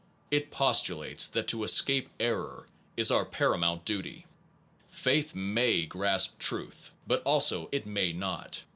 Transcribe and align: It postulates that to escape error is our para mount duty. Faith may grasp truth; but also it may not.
It 0.31 0.49
postulates 0.49 1.27
that 1.27 1.47
to 1.49 1.63
escape 1.63 2.09
error 2.19 2.67
is 2.97 3.11
our 3.11 3.23
para 3.23 3.55
mount 3.55 3.85
duty. 3.85 4.25
Faith 4.89 5.35
may 5.35 5.85
grasp 5.85 6.39
truth; 6.39 6.89
but 7.05 7.21
also 7.21 7.69
it 7.71 7.85
may 7.85 8.11
not. 8.11 8.63